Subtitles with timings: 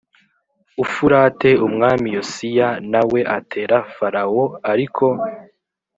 [0.83, 5.05] Ufurate Umwami Yosiya na we atera Farawo ariko